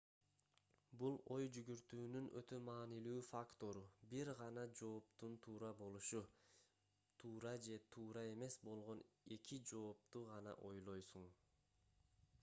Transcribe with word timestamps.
бул 1.01 1.17
ой 1.33 1.43
жүгүртүүнүн 1.57 2.29
өтө 2.39 2.57
маанилүү 2.69 3.19
фактору 3.27 3.83
бир 4.13 4.31
гана 4.39 4.63
жооптун 4.79 5.37
туура 5.47 5.69
болушу 5.83 6.21
туура 7.25 7.51
же 7.67 7.77
туура 7.97 8.25
эмес 8.31 8.57
болгон 8.71 9.03
эки 9.37 9.59
жоопту 9.73 10.25
гана 10.31 10.55
ойлойсуң 10.71 11.29